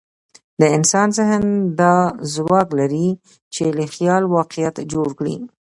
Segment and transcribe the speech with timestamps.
[0.59, 1.43] د انسان ذهن
[1.79, 1.95] دا
[2.33, 3.07] ځواک لري،
[3.53, 5.35] چې له خیال واقعیت جوړ کړي.